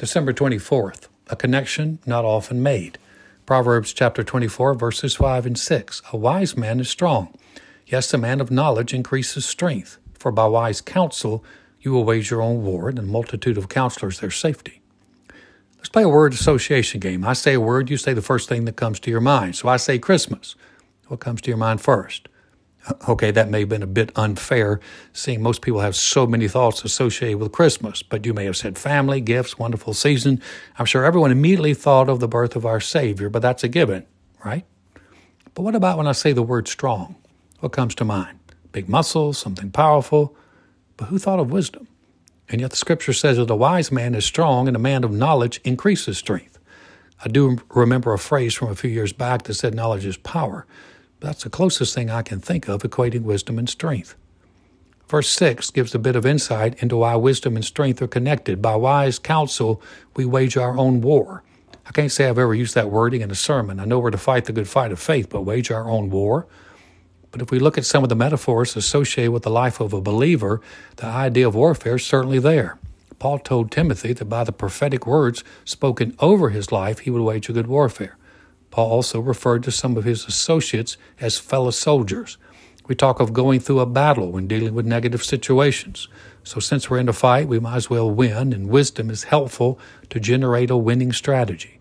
[0.00, 2.96] December 24th, a connection not often made.
[3.44, 6.00] Proverbs chapter 24, verses 5 and 6.
[6.10, 7.36] A wise man is strong.
[7.86, 9.98] Yes, a man of knowledge increases strength.
[10.18, 11.44] For by wise counsel
[11.82, 14.80] you will wage your own war, and a multitude of counselors their safety.
[15.76, 17.22] Let's play a word association game.
[17.22, 19.56] I say a word, you say the first thing that comes to your mind.
[19.56, 20.54] So I say Christmas.
[21.08, 22.26] What comes to your mind first?
[23.08, 24.80] Okay, that may have been a bit unfair,
[25.12, 28.78] seeing most people have so many thoughts associated with Christmas, but you may have said
[28.78, 30.40] family, gifts, wonderful season.
[30.78, 34.06] I'm sure everyone immediately thought of the birth of our Savior, but that's a given,
[34.44, 34.64] right?
[35.54, 37.16] But what about when I say the word strong?
[37.60, 38.38] What comes to mind?
[38.72, 40.34] Big muscles, something powerful.
[40.96, 41.86] But who thought of wisdom?
[42.48, 45.12] And yet the scripture says that a wise man is strong and a man of
[45.12, 46.58] knowledge increases strength.
[47.22, 50.66] I do remember a phrase from a few years back that said knowledge is power.
[51.20, 54.14] That's the closest thing I can think of equating wisdom and strength.
[55.06, 58.62] Verse 6 gives a bit of insight into why wisdom and strength are connected.
[58.62, 59.82] By wise counsel,
[60.16, 61.42] we wage our own war.
[61.84, 63.80] I can't say I've ever used that wording in a sermon.
[63.80, 66.46] I know we're to fight the good fight of faith, but wage our own war?
[67.32, 70.00] But if we look at some of the metaphors associated with the life of a
[70.00, 70.60] believer,
[70.96, 72.78] the idea of warfare is certainly there.
[73.18, 77.48] Paul told Timothy that by the prophetic words spoken over his life, he would wage
[77.48, 78.16] a good warfare.
[78.70, 82.38] Paul also referred to some of his associates as fellow soldiers.
[82.86, 86.08] We talk of going through a battle when dealing with negative situations.
[86.42, 89.78] So, since we're in a fight, we might as well win, and wisdom is helpful
[90.08, 91.78] to generate a winning strategy.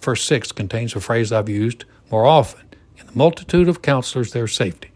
[0.00, 2.66] Verse 6 contains a phrase I've used more often
[2.96, 4.90] In the multitude of counselors, there's safety.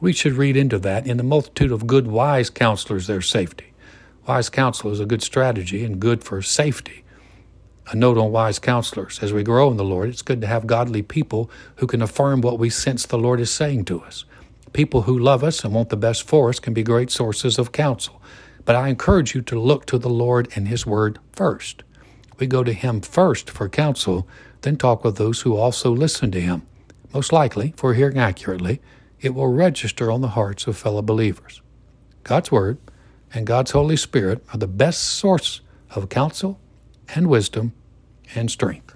[0.00, 3.72] We should read into that in the multitude of good, wise counselors, there's safety.
[4.28, 7.04] Wise counsel is a good strategy and good for safety
[7.88, 9.20] a note on wise counselors.
[9.22, 12.40] As we grow in the Lord, it's good to have godly people who can affirm
[12.40, 14.24] what we sense the Lord is saying to us.
[14.72, 17.72] People who love us and want the best for us can be great sources of
[17.72, 18.20] counsel.
[18.64, 21.84] But I encourage you to look to the Lord and His Word first.
[22.38, 24.28] We go to Him first for counsel,
[24.62, 26.62] then talk with those who also listen to Him.
[27.14, 28.82] Most likely, for hearing accurately,
[29.20, 31.62] it will register on the hearts of fellow believers.
[32.24, 32.78] God's Word
[33.32, 35.60] and God's Holy Spirit are the best source
[35.90, 36.58] of counsel
[37.14, 37.72] and wisdom
[38.34, 38.95] and strength.